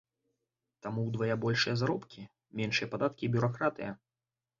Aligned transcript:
Там 0.85 0.93
удвая 1.01 1.35
большыя 1.43 1.75
заробкі, 1.81 2.23
меншыя 2.61 2.87
падаткі 2.95 3.23
і 3.29 3.31
бюракратыя. 3.37 3.91